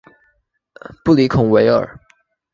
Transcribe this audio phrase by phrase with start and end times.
[1.05, 1.99] 布里孔维尔。